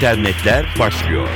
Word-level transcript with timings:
internetler 0.00 0.66
başlıyor. 0.78 1.28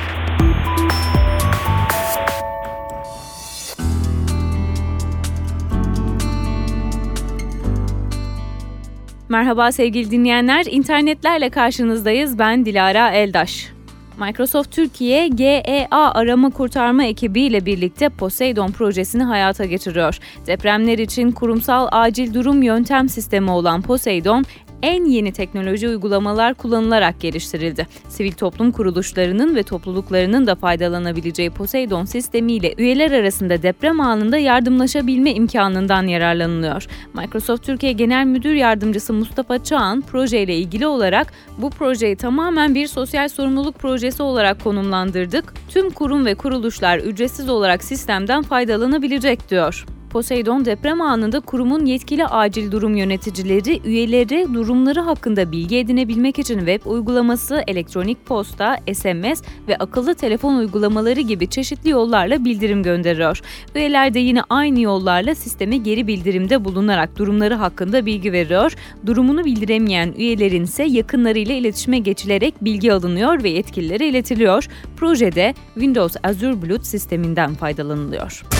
Merhaba 9.29 9.73
sevgili 9.73 10.11
dinleyenler, 10.11 10.64
internetlerle 10.71 11.50
karşınızdayız. 11.50 12.39
Ben 12.39 12.66
Dilara 12.66 13.11
Eldaş. 13.11 13.75
Microsoft 14.21 14.71
Türkiye 14.71 15.29
GEA 15.29 16.12
arama 16.15 16.51
kurtarma 16.51 17.05
ekibi 17.05 17.41
ile 17.41 17.67
birlikte 17.67 18.09
Poseidon 18.09 18.71
projesini 18.73 19.23
hayata 19.23 19.65
geçiriyor. 19.65 20.19
Depremler 20.46 20.99
için 20.99 21.31
kurumsal 21.31 21.89
acil 21.93 22.35
durum 22.35 22.62
yöntem 22.62 23.09
sistemi 23.09 23.51
olan 23.51 23.83
Poseidon, 23.83 24.45
en 24.84 25.05
yeni 25.05 25.33
teknoloji 25.33 25.88
uygulamalar 25.88 26.55
kullanılarak 26.55 27.20
geliştirildi. 27.20 27.87
Sivil 28.09 28.33
toplum 28.33 28.73
kuruluşlarının 28.73 29.57
ve 29.57 29.62
topluluklarının 29.62 30.47
da 30.47 30.55
faydalanabileceği 30.55 31.51
Poseidon 31.51 32.05
sistemiyle 32.05 32.74
üyeler 32.79 33.12
arasında 33.12 33.62
deprem 33.62 34.01
anında 34.01 34.38
yardımlaşabilme 34.38 35.34
imkanından 35.34 36.07
yararlanılıyor. 36.07 36.87
Microsoft 37.15 37.66
Türkiye 37.66 37.93
Genel 37.93 38.27
Müdür 38.27 38.55
Yardımcısı 38.55 39.12
Mustafa 39.12 39.65
Çağan 39.65 40.01
projeyle 40.01 40.57
ilgili 40.57 40.87
olarak 40.87 41.32
bu 41.59 41.71
projeyi 41.71 42.16
tamamen 42.16 42.74
bir 42.74 42.87
sosyal 42.87 43.29
sorumluluk 43.29 43.79
projesi 43.79 44.23
olarak 44.23 44.65
konumlandırdık. 44.65 45.55
Tüm 45.69 45.91
kurum 45.91 46.27
ve 46.27 46.35
kuruluşlar 46.35 46.98
ücretsiz 46.98 47.48
olarak 47.48 47.85
sistemden 47.85 48.43
faydalanabilecek 48.43 49.51
diyor. 49.51 49.87
Poseidon 50.14 50.64
deprem 50.64 51.00
anında 51.00 51.41
kurumun 51.41 51.86
yetkili 51.86 52.27
acil 52.27 52.73
durum 52.73 52.96
yöneticileri 52.96 53.80
üyeleri 53.84 54.54
durumları 54.54 55.00
hakkında 55.00 55.52
bilgi 55.52 55.77
edinebilmek 55.78 56.38
için 56.38 56.59
web 56.59 56.80
uygulaması, 56.87 57.62
elektronik 57.66 58.26
posta, 58.26 58.76
SMS 58.95 59.43
ve 59.68 59.76
akıllı 59.76 60.15
telefon 60.15 60.54
uygulamaları 60.56 61.21
gibi 61.21 61.46
çeşitli 61.46 61.90
yollarla 61.90 62.45
bildirim 62.45 62.82
gönderiyor. 62.82 63.40
Üyeler 63.74 64.14
de 64.14 64.18
yine 64.18 64.42
aynı 64.48 64.80
yollarla 64.80 65.34
sisteme 65.34 65.76
geri 65.76 66.06
bildirimde 66.06 66.64
bulunarak 66.64 67.18
durumları 67.18 67.54
hakkında 67.54 68.06
bilgi 68.06 68.32
veriyor. 68.32 68.74
Durumunu 69.06 69.44
bildiremeyen 69.44 70.14
üyelerin 70.18 70.64
ise 70.64 70.82
yakınlarıyla 70.84 71.54
iletişime 71.54 71.98
geçilerek 71.98 72.54
bilgi 72.64 72.92
alınıyor 72.92 73.42
ve 73.42 73.48
yetkililere 73.48 74.08
iletiliyor. 74.08 74.68
Projede 74.96 75.54
Windows 75.74 76.16
Azure 76.22 76.62
Bulut 76.62 76.86
sisteminden 76.86 77.54
faydalanılıyor. 77.54 78.53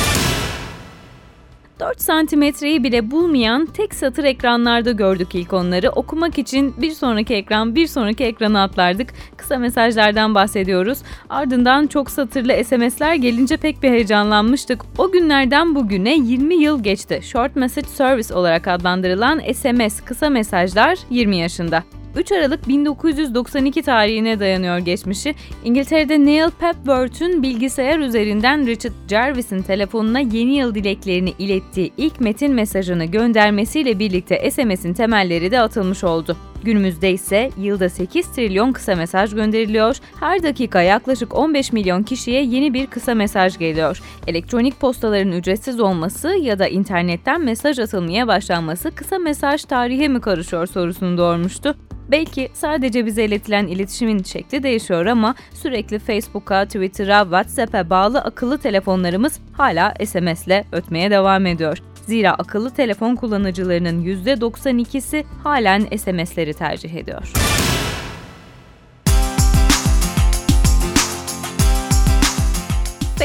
4 1.81 2.01
santimetreyi 2.01 2.85
bile 2.85 3.11
bulmayan 3.11 3.67
tek 3.67 3.95
satır 3.95 4.25
ekranlarda 4.25 4.93
gördük 4.93 5.35
ilk 5.35 5.53
onları. 5.53 5.91
Okumak 5.91 6.39
için 6.39 6.75
bir 6.79 6.91
sonraki 6.91 7.35
ekran, 7.35 7.75
bir 7.75 7.87
sonraki 7.87 8.25
ekrana 8.25 8.63
atlardık. 8.63 9.09
Kısa 9.37 9.59
mesajlardan 9.59 10.35
bahsediyoruz. 10.35 10.99
Ardından 11.31 11.87
çok 11.87 12.11
satırlı 12.11 12.65
SMS'ler 12.65 13.15
gelince 13.15 13.57
pek 13.57 13.83
bir 13.83 13.91
heyecanlanmıştık. 13.91 14.83
O 14.99 15.13
günlerden 15.13 15.75
bugüne 15.75 16.17
20 16.17 16.55
yıl 16.55 16.83
geçti. 16.83 17.21
Short 17.23 17.57
Message 17.57 17.89
Service 17.89 18.35
olarak 18.35 18.69
adlandırılan 18.69 19.41
SMS 19.55 20.01
kısa 20.01 20.31
mesajlar 20.31 20.99
20 21.11 21.37
yaşında. 21.37 21.83
3 22.17 22.33
Aralık 22.33 22.69
1992 22.69 23.83
tarihine 23.83 24.41
dayanıyor 24.41 24.79
geçmişi. 24.79 25.35
İngiltere'de 25.65 26.25
Neil 26.25 26.51
Pepworth'un 26.61 27.43
bilgisayar 27.43 27.99
üzerinden 27.99 28.67
Richard 28.67 28.93
Jarvis'in 29.09 29.63
telefonuna 29.63 30.21
yeni 30.21 30.57
yıl 30.57 30.75
dileklerini 30.75 31.35
ilettiği 31.39 31.93
ilk 31.97 32.21
metin 32.21 32.53
mesajını 32.53 33.05
göndermesiyle 33.05 33.99
birlikte 33.99 34.51
SMS'in 34.51 34.95
temelleri 34.95 35.51
de 35.51 35.61
atılmış 35.61 36.05
oldu. 36.05 36.37
Günümüzde 36.65 37.13
ise 37.13 37.51
yılda 37.59 37.89
8 37.89 38.27
trilyon 38.27 38.73
kısa 38.73 38.95
mesaj 38.95 39.35
gönderiliyor. 39.35 39.97
Her 40.21 40.43
dakika 40.43 40.83
yaklaşık 40.83 41.35
15 41.39 41.73
milyon 41.73 42.03
kişiye 42.03 42.43
yeni 42.43 42.75
bir 42.75 42.87
kısa 42.87 43.15
mesaj 43.15 43.59
geliyor. 43.59 44.03
Elektronik 44.27 44.81
postaların 44.81 45.33
ücretsiz 45.33 45.81
olması 45.81 46.29
ya 46.29 46.59
da 46.59 46.69
internetten 46.69 47.41
mesaj 47.41 47.79
atılmaya 47.79 48.29
başlanması 48.29 48.95
kısa 48.95 49.19
mesaj 49.19 49.65
tarihe 49.65 50.09
mi 50.09 50.21
karışıyor 50.21 50.67
sorusunu 50.67 51.19
doğurmuştu. 51.19 51.77
Belki 52.11 52.49
sadece 52.53 53.07
bize 53.07 53.25
iletilen 53.25 53.67
iletişimin 53.67 54.23
şekli 54.23 54.63
değişiyor 54.63 55.07
ama 55.07 55.35
sürekli 55.55 55.99
Facebook'a, 55.99 56.65
Twitter'a, 56.65 57.23
WhatsApp'a 57.23 57.91
bağlı 57.91 58.21
akıllı 58.21 58.59
telefonlarımız 58.59 59.41
hala 59.53 59.95
SMS'le 60.07 60.65
ötmeye 60.73 61.11
devam 61.11 61.47
ediyor. 61.47 61.79
Zira 62.07 62.35
akıllı 62.35 62.71
telefon 62.71 63.17
kullanıcılarının 63.17 64.05
%92'si 64.05 65.25
halen 65.43 65.81
SMS'leri 65.97 66.55
tercih 66.55 66.95
ediyor. 66.95 67.33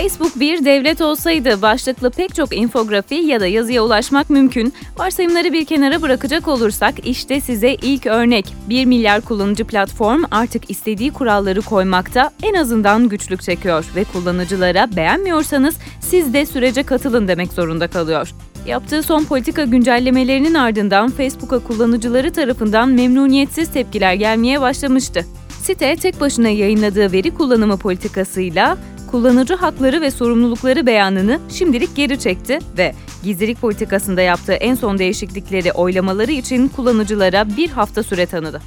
Facebook 0.02 0.40
bir 0.40 0.66
devlet 0.66 1.02
olsaydı 1.02 1.62
başlıklı 1.62 2.12
pek 2.12 2.36
çok 2.36 2.58
infografi 2.58 3.16
ya 3.16 3.40
da 3.40 3.48
yazıya 3.48 3.84
ulaşmak 3.84 4.30
mümkün. 4.30 4.74
Varsayımları 4.98 5.54
bir 5.54 5.66
kenara 5.66 6.02
bırakacak 6.02 6.48
olursak 6.48 7.08
işte 7.08 7.42
size 7.42 7.74
ilk 7.74 8.06
örnek. 8.06 8.54
1 8.70 8.86
milyar 8.86 9.22
kullanıcı 9.22 9.66
platform 9.66 10.24
artık 10.32 10.72
istediği 10.72 11.12
kuralları 11.12 11.62
koymakta 11.62 12.32
en 12.44 12.54
azından 12.54 13.10
güçlük 13.10 13.42
çekiyor 13.42 13.86
ve 13.96 14.04
kullanıcılara 14.04 14.96
beğenmiyorsanız 14.96 15.76
siz 16.00 16.34
de 16.34 16.46
sürece 16.46 16.84
katılın 16.84 17.28
demek 17.28 17.54
zorunda 17.54 17.88
kalıyor. 17.88 18.34
Yaptığı 18.66 19.04
son 19.04 19.24
politika 19.24 19.64
güncellemelerinin 19.64 20.54
ardından 20.54 21.10
Facebook'a 21.10 21.60
kullanıcıları 21.60 22.32
tarafından 22.32 22.90
memnuniyetsiz 22.90 23.72
tepkiler 23.72 24.14
gelmeye 24.14 24.62
başlamıştı. 24.62 25.26
Site 25.62 25.96
tek 25.96 26.22
başına 26.22 26.50
yayınladığı 26.50 27.12
veri 27.12 27.32
kullanımı 27.34 27.78
politikasıyla 27.78 28.78
kullanıcı 29.12 29.56
hakları 29.56 30.02
ve 30.02 30.12
sorumlulukları 30.12 30.86
beyanını 30.86 31.40
şimdilik 31.50 31.96
geri 31.96 32.20
çekti 32.20 32.60
ve 32.78 32.94
gizlilik 33.24 33.62
politikasında 33.62 34.22
yaptığı 34.22 34.54
en 34.54 34.76
son 34.76 34.98
değişiklikleri 34.98 35.72
oylamaları 35.72 36.32
için 36.32 36.68
kullanıcılara 36.68 37.58
bir 37.58 37.70
hafta 37.70 38.04
süre 38.04 38.26
tanıdı. 38.26 38.62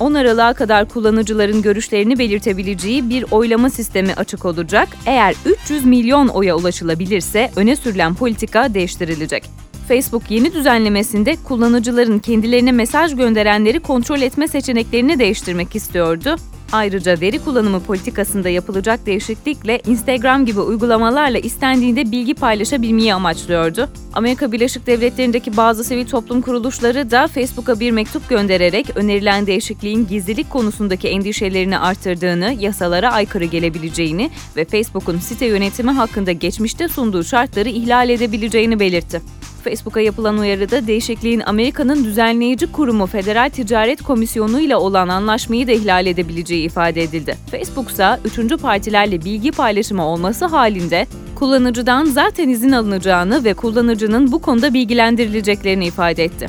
10 0.00 0.14
Aralık'a 0.14 0.54
kadar 0.54 0.88
kullanıcıların 0.88 1.62
görüşlerini 1.62 2.18
belirtebileceği 2.18 3.10
bir 3.10 3.24
oylama 3.30 3.70
sistemi 3.70 4.14
açık 4.14 4.44
olacak. 4.44 4.88
Eğer 5.06 5.34
300 5.44 5.84
milyon 5.84 6.28
oya 6.28 6.56
ulaşılabilirse 6.56 7.50
öne 7.56 7.76
sürülen 7.76 8.14
politika 8.14 8.74
değiştirilecek. 8.74 9.44
Facebook 9.88 10.30
yeni 10.30 10.52
düzenlemesinde 10.52 11.36
kullanıcıların 11.44 12.18
kendilerine 12.18 12.72
mesaj 12.72 13.16
gönderenleri 13.16 13.80
kontrol 13.80 14.20
etme 14.20 14.48
seçeneklerini 14.48 15.18
değiştirmek 15.18 15.76
istiyordu 15.76 16.36
Ayrıca 16.72 17.20
veri 17.20 17.38
kullanımı 17.38 17.80
politikasında 17.80 18.48
yapılacak 18.48 19.06
değişiklikle 19.06 19.80
Instagram 19.86 20.46
gibi 20.46 20.60
uygulamalarla 20.60 21.38
istendiğinde 21.38 22.12
bilgi 22.12 22.34
paylaşabilmeyi 22.34 23.14
amaçlıyordu. 23.14 23.88
Amerika 24.12 24.52
Birleşik 24.52 24.86
Devletleri'ndeki 24.86 25.56
bazı 25.56 25.84
sivil 25.84 26.06
toplum 26.06 26.42
kuruluşları 26.42 27.10
da 27.10 27.26
Facebook'a 27.26 27.80
bir 27.80 27.90
mektup 27.90 28.28
göndererek 28.28 28.86
önerilen 28.94 29.46
değişikliğin 29.46 30.06
gizlilik 30.06 30.50
konusundaki 30.50 31.08
endişelerini 31.08 31.78
artırdığını, 31.78 32.56
yasalara 32.60 33.12
aykırı 33.12 33.44
gelebileceğini 33.44 34.30
ve 34.56 34.64
Facebook'un 34.64 35.18
site 35.18 35.46
yönetimi 35.46 35.90
hakkında 35.90 36.32
geçmişte 36.32 36.88
sunduğu 36.88 37.24
şartları 37.24 37.68
ihlal 37.68 38.08
edebileceğini 38.08 38.80
belirtti. 38.80 39.22
Facebook'a 39.66 40.00
yapılan 40.00 40.38
uyarıda 40.38 40.86
değişikliğin 40.86 41.40
Amerika'nın 41.40 42.04
düzenleyici 42.04 42.72
kurumu 42.72 43.06
Federal 43.06 43.50
Ticaret 43.50 44.02
Komisyonu 44.02 44.60
ile 44.60 44.76
olan 44.76 45.08
anlaşmayı 45.08 45.66
da 45.66 45.72
ihlal 45.72 46.06
edebileceği 46.06 46.66
ifade 46.66 47.02
edildi. 47.02 47.36
Facebook 47.50 47.90
ise 47.90 48.20
üçüncü 48.24 48.56
partilerle 48.56 49.24
bilgi 49.24 49.52
paylaşımı 49.52 50.06
olması 50.06 50.44
halinde 50.44 51.06
kullanıcıdan 51.34 52.04
zaten 52.04 52.48
izin 52.48 52.72
alınacağını 52.72 53.44
ve 53.44 53.54
kullanıcının 53.54 54.32
bu 54.32 54.38
konuda 54.38 54.74
bilgilendirileceklerini 54.74 55.86
ifade 55.86 56.24
etti. 56.24 56.48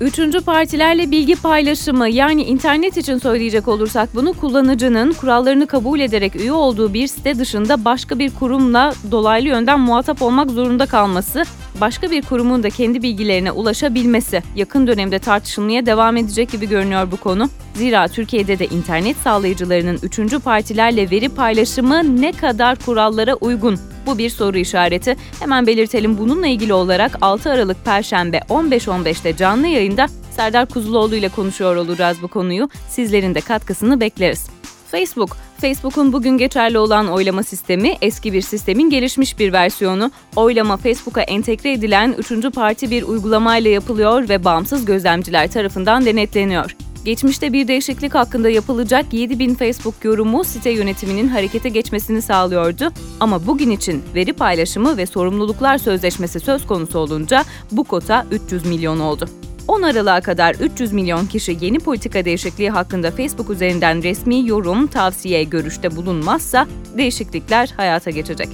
Üçüncü 0.00 0.40
partilerle 0.40 1.10
bilgi 1.10 1.36
paylaşımı 1.36 2.08
yani 2.08 2.42
internet 2.42 2.96
için 2.96 3.18
söyleyecek 3.18 3.68
olursak 3.68 4.08
bunu 4.14 4.32
kullanıcının 4.32 5.12
kurallarını 5.12 5.66
kabul 5.66 6.00
ederek 6.00 6.36
üye 6.36 6.52
olduğu 6.52 6.94
bir 6.94 7.06
site 7.06 7.38
dışında 7.38 7.84
başka 7.84 8.18
bir 8.18 8.30
kurumla 8.30 8.94
dolaylı 9.10 9.48
yönden 9.48 9.80
muhatap 9.80 10.22
olmak 10.22 10.50
zorunda 10.50 10.86
kalması, 10.86 11.44
başka 11.82 12.10
bir 12.10 12.22
kurumun 12.22 12.62
da 12.62 12.70
kendi 12.70 13.02
bilgilerine 13.02 13.52
ulaşabilmesi 13.52 14.42
yakın 14.56 14.86
dönemde 14.86 15.18
tartışılmaya 15.18 15.86
devam 15.86 16.16
edecek 16.16 16.50
gibi 16.52 16.68
görünüyor 16.68 17.10
bu 17.10 17.16
konu. 17.16 17.48
Zira 17.74 18.08
Türkiye'de 18.08 18.58
de 18.58 18.66
internet 18.66 19.16
sağlayıcılarının 19.16 19.98
üçüncü 20.02 20.38
partilerle 20.38 21.10
veri 21.10 21.28
paylaşımı 21.28 22.20
ne 22.20 22.32
kadar 22.32 22.78
kurallara 22.78 23.34
uygun 23.34 23.78
bu 24.06 24.18
bir 24.18 24.30
soru 24.30 24.58
işareti. 24.58 25.16
Hemen 25.40 25.66
belirtelim 25.66 26.18
bununla 26.18 26.46
ilgili 26.46 26.74
olarak 26.74 27.18
6 27.20 27.50
Aralık 27.50 27.84
Perşembe 27.84 28.38
15.15'te 28.38 29.36
canlı 29.36 29.66
yayında 29.66 30.06
Serdar 30.30 30.66
Kuzuloğlu 30.66 31.14
ile 31.14 31.28
konuşuyor 31.28 31.76
olacağız 31.76 32.22
bu 32.22 32.28
konuyu. 32.28 32.68
Sizlerin 32.88 33.34
de 33.34 33.40
katkısını 33.40 34.00
bekleriz. 34.00 34.61
Facebook 34.92 35.36
Facebook'un 35.60 36.12
bugün 36.12 36.38
geçerli 36.38 36.78
olan 36.78 37.08
oylama 37.08 37.42
sistemi 37.42 37.96
eski 38.02 38.32
bir 38.32 38.42
sistemin 38.42 38.90
gelişmiş 38.90 39.38
bir 39.38 39.52
versiyonu. 39.52 40.10
Oylama 40.36 40.76
Facebook'a 40.76 41.22
entegre 41.22 41.72
edilen 41.72 42.14
üçüncü 42.18 42.50
parti 42.50 42.90
bir 42.90 43.02
uygulamayla 43.02 43.70
yapılıyor 43.70 44.28
ve 44.28 44.44
bağımsız 44.44 44.84
gözlemciler 44.84 45.50
tarafından 45.50 46.06
denetleniyor. 46.06 46.76
Geçmişte 47.04 47.52
bir 47.52 47.68
değişiklik 47.68 48.14
hakkında 48.14 48.48
yapılacak 48.48 49.12
7000 49.12 49.54
Facebook 49.54 49.94
yorumu 50.04 50.44
site 50.44 50.70
yönetiminin 50.70 51.28
harekete 51.28 51.68
geçmesini 51.68 52.22
sağlıyordu. 52.22 52.92
Ama 53.20 53.46
bugün 53.46 53.70
için 53.70 54.02
veri 54.14 54.32
paylaşımı 54.32 54.96
ve 54.96 55.06
sorumluluklar 55.06 55.78
sözleşmesi 55.78 56.40
söz 56.40 56.66
konusu 56.66 56.98
olunca 56.98 57.44
bu 57.70 57.84
kota 57.84 58.26
300 58.30 58.66
milyon 58.66 59.00
oldu. 59.00 59.28
10 59.68 59.82
Aralık'a 59.82 60.20
kadar 60.20 60.54
300 60.54 60.92
milyon 60.92 61.26
kişi 61.26 61.58
yeni 61.60 61.78
politika 61.78 62.24
değişikliği 62.24 62.70
hakkında 62.70 63.10
Facebook 63.10 63.50
üzerinden 63.50 64.02
resmi 64.02 64.48
yorum, 64.48 64.86
tavsiye, 64.86 65.44
görüşte 65.44 65.96
bulunmazsa 65.96 66.66
değişiklikler 66.96 67.74
hayata 67.76 68.10
geçecek. 68.10 68.48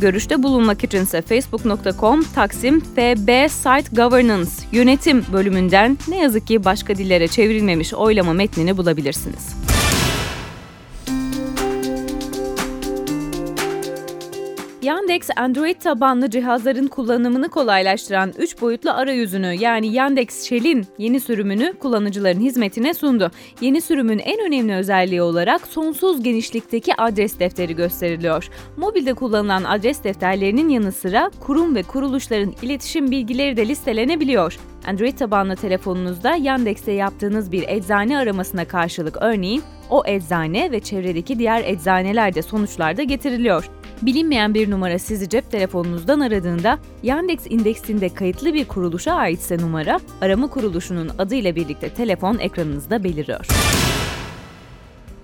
Görüşte 0.00 0.42
bulunmak 0.42 0.84
içinse 0.84 1.22
facebook.com 1.22 2.22
Taksim 2.34 2.80
FB 2.80 3.50
Site 3.50 4.02
Governance 4.02 4.50
Yönetim 4.72 5.24
bölümünden 5.32 5.98
ne 6.08 6.18
yazık 6.18 6.46
ki 6.46 6.64
başka 6.64 6.96
dillere 6.96 7.28
çevrilmemiş 7.28 7.94
oylama 7.94 8.32
metnini 8.32 8.76
bulabilirsiniz. 8.76 9.75
Yandex 14.86 15.28
Android 15.36 15.76
tabanlı 15.76 16.30
cihazların 16.30 16.86
kullanımını 16.86 17.48
kolaylaştıran 17.48 18.32
3 18.38 18.60
boyutlu 18.60 18.90
arayüzünü 18.90 19.54
yani 19.54 19.92
Yandex 19.92 20.48
Shell'in 20.48 20.86
yeni 20.98 21.20
sürümünü 21.20 21.74
kullanıcıların 21.78 22.40
hizmetine 22.40 22.94
sundu. 22.94 23.30
Yeni 23.60 23.80
sürümün 23.80 24.18
en 24.18 24.46
önemli 24.46 24.74
özelliği 24.74 25.22
olarak 25.22 25.66
sonsuz 25.66 26.22
genişlikteki 26.22 26.92
adres 26.98 27.38
defteri 27.38 27.76
gösteriliyor. 27.76 28.48
Mobilde 28.76 29.14
kullanılan 29.14 29.64
adres 29.64 30.04
defterlerinin 30.04 30.68
yanı 30.68 30.92
sıra 30.92 31.30
kurum 31.40 31.74
ve 31.74 31.82
kuruluşların 31.82 32.54
iletişim 32.62 33.10
bilgileri 33.10 33.56
de 33.56 33.68
listelenebiliyor. 33.68 34.58
Android 34.86 35.18
tabanlı 35.18 35.56
telefonunuzda 35.56 36.36
Yandex'te 36.36 36.92
yaptığınız 36.92 37.52
bir 37.52 37.64
eczane 37.68 38.18
aramasına 38.18 38.64
karşılık 38.64 39.16
örneğin 39.20 39.62
o 39.90 40.02
eczane 40.06 40.70
ve 40.70 40.80
çevredeki 40.80 41.38
diğer 41.38 41.64
eczaneler 41.64 42.32
sonuçlarda 42.32 43.02
getiriliyor. 43.02 43.70
Bilinmeyen 44.02 44.54
bir 44.54 44.70
numara 44.70 44.98
sizi 44.98 45.28
cep 45.28 45.50
telefonunuzdan 45.50 46.20
aradığında 46.20 46.78
Yandex 47.02 47.38
indeksinde 47.48 48.08
kayıtlı 48.08 48.54
bir 48.54 48.64
kuruluşa 48.64 49.12
aitse 49.12 49.58
numara, 49.58 50.00
arama 50.20 50.46
kuruluşunun 50.46 51.10
adıyla 51.18 51.56
birlikte 51.56 51.88
telefon 51.88 52.38
ekranınızda 52.38 53.04
beliriyor. 53.04 53.46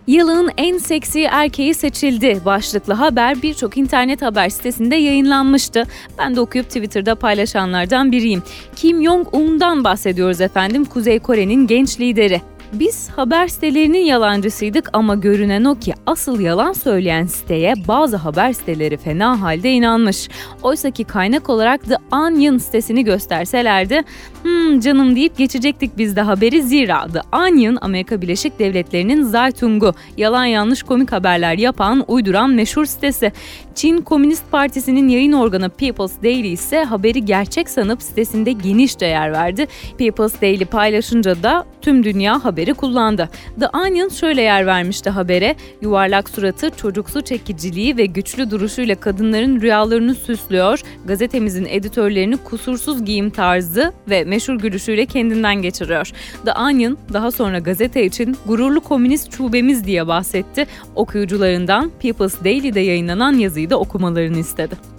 Yılın 0.06 0.50
en 0.56 0.78
seksi 0.78 1.20
erkeği 1.22 1.74
seçildi 1.74 2.40
başlıklı 2.44 2.92
haber 2.92 3.42
birçok 3.42 3.76
internet 3.76 4.22
haber 4.22 4.48
sitesinde 4.48 4.96
yayınlanmıştı. 4.96 5.84
Ben 6.18 6.36
de 6.36 6.40
okuyup 6.40 6.66
Twitter'da 6.66 7.14
paylaşanlardan 7.14 8.12
biriyim. 8.12 8.42
Kim 8.76 9.02
Jong-un'dan 9.02 9.84
bahsediyoruz 9.84 10.40
efendim, 10.40 10.84
Kuzey 10.84 11.18
Kore'nin 11.18 11.66
genç 11.66 12.00
lideri. 12.00 12.40
Biz 12.72 13.08
haber 13.08 13.48
sitelerinin 13.48 14.04
yalancısıydık 14.04 14.90
ama 14.92 15.14
görünen 15.14 15.64
o 15.64 15.74
ki 15.74 15.94
asıl 16.06 16.40
yalan 16.40 16.72
söyleyen 16.72 17.26
siteye 17.26 17.74
bazı 17.88 18.16
haber 18.16 18.52
siteleri 18.52 18.96
fena 18.96 19.40
halde 19.40 19.72
inanmış. 19.72 20.28
Oysa 20.62 20.90
ki 20.90 21.04
kaynak 21.04 21.50
olarak 21.50 21.84
The 21.84 21.96
Onion 22.12 22.58
sitesini 22.58 23.04
gösterselerdi, 23.04 24.02
hmm 24.42 24.80
canım 24.80 25.16
deyip 25.16 25.36
geçecektik 25.36 25.98
biz 25.98 26.16
de 26.16 26.20
haberi 26.20 26.62
zira 26.62 27.06
The 27.12 27.36
Onion 27.36 27.78
Amerika 27.80 28.22
Birleşik 28.22 28.58
Devletleri'nin 28.58 29.22
Zaytung'u 29.22 29.94
yalan 30.16 30.44
yanlış 30.44 30.82
komik 30.82 31.12
haberler 31.12 31.58
yapan, 31.58 32.04
uyduran 32.08 32.50
meşhur 32.50 32.84
sitesi. 32.84 33.32
Çin 33.75 33.98
Komünist 33.98 34.50
Partisi'nin 34.50 35.08
yayın 35.08 35.32
organı 35.32 35.70
People's 35.70 36.22
Daily 36.22 36.52
ise 36.52 36.84
haberi 36.84 37.25
gerçek 37.25 37.70
sanıp 37.70 38.02
sitesinde 38.02 38.52
genişçe 38.52 39.06
yer 39.06 39.32
verdi. 39.32 39.66
People's 39.98 40.40
Daily 40.42 40.64
paylaşınca 40.64 41.42
da 41.42 41.64
tüm 41.82 42.04
dünya 42.04 42.44
haberi 42.44 42.62
haberi 42.62 42.75
kullandı. 42.75 43.29
The 43.61 43.69
Onion 43.69 44.09
şöyle 44.09 44.43
yer 44.43 44.67
vermişti 44.67 45.11
habere. 45.11 45.56
Yuvarlak 45.81 46.31
suratı, 46.31 46.70
çocuksu 46.76 47.23
çekiciliği 47.23 47.97
ve 47.97 48.06
güçlü 48.06 48.50
duruşuyla 48.50 48.94
kadınların 48.94 49.61
rüyalarını 49.61 50.14
süslüyor. 50.14 50.81
Gazetemizin 51.05 51.64
editörlerini 51.64 52.37
kusursuz 52.37 53.05
giyim 53.05 53.31
tarzı 53.31 53.93
ve 54.11 54.25
meşhur 54.25 54.55
gülüşüyle 54.55 55.06
kendinden 55.06 55.62
geçiriyor. 55.62 56.11
The 56.44 56.53
Onion 56.53 56.99
daha 57.12 57.31
sonra 57.31 57.59
gazete 57.59 58.05
için 58.05 58.37
gururlu 58.47 58.81
komünist 58.81 59.37
şubemiz 59.37 59.85
diye 59.85 60.06
bahsetti. 60.06 60.67
Okuyucularından 60.94 61.91
People's 62.03 62.44
Daily'de 62.44 62.81
yayınlanan 62.81 63.32
yazıyı 63.32 63.70
da 63.70 63.79
okumalarını 63.79 64.38
istedi. 64.38 64.91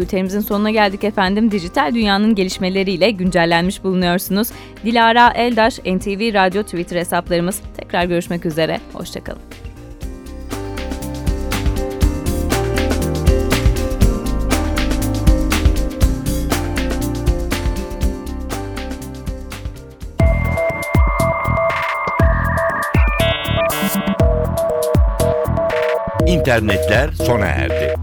Bültenimizin 0.00 0.40
sonuna 0.40 0.70
geldik 0.70 1.04
efendim. 1.04 1.50
Dijital 1.50 1.94
dünyanın 1.94 2.34
gelişmeleriyle 2.34 3.10
güncellenmiş 3.10 3.84
bulunuyorsunuz. 3.84 4.48
Dilara 4.84 5.30
Eldaş, 5.30 5.78
NTV 5.78 6.34
Radyo 6.34 6.62
Twitter 6.62 6.96
hesaplarımız. 6.96 7.60
Tekrar 7.76 8.04
görüşmek 8.04 8.46
üzere. 8.46 8.80
Hoşçakalın. 8.92 9.40
İnternetler 26.26 27.12
sona 27.12 27.46
erdi. 27.46 27.99